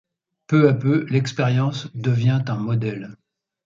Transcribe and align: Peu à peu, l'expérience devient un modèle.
Peu 0.47 0.67
à 0.67 0.73
peu, 0.73 1.05
l'expérience 1.11 1.95
devient 1.95 2.43
un 2.47 2.57
modèle. 2.57 3.15